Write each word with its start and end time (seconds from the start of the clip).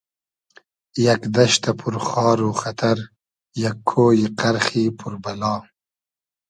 یئگ 1.05 1.23
دئشتۂ 1.35 1.71
پور 1.79 1.95
خار 2.07 2.37
و 2.47 2.49
خئتئر 2.61 2.99
یئگ 3.61 3.77
کۉیی 3.89 4.27
قئرخی 4.39 4.85
پور 4.97 5.13
بئلا 5.23 5.55